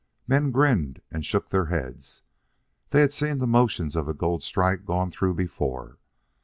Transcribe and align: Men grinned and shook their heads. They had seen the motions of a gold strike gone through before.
Men 0.27 0.49
grinned 0.49 1.03
and 1.11 1.23
shook 1.23 1.51
their 1.51 1.67
heads. 1.67 2.23
They 2.89 3.01
had 3.01 3.13
seen 3.13 3.37
the 3.37 3.45
motions 3.45 3.95
of 3.95 4.07
a 4.09 4.15
gold 4.15 4.41
strike 4.41 4.83
gone 4.83 5.11
through 5.11 5.35
before. 5.35 5.99